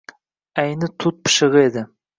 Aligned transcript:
Ayni 0.63 0.89
tut 1.05 1.23
pishig‘i 1.27 1.65
edi. 1.69 1.87